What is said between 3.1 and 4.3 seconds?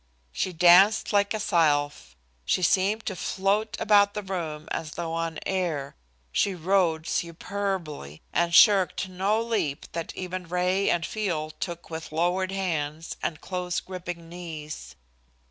float about the